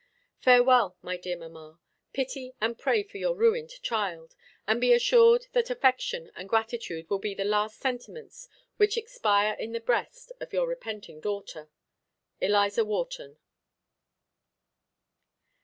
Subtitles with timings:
[0.39, 1.79] Farewell, my dear mamma!
[2.11, 4.33] Pity and pray for your ruined child;
[4.65, 9.73] and be assured that affection and gratitude will be the last sentiments which expire in
[9.73, 11.69] the breast of your repenting daughter,
[12.41, 13.37] ELIZA WHARTON.